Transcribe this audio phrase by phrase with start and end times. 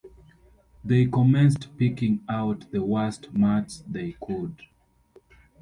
[0.83, 4.63] They commenced picking out the worst mutts they could.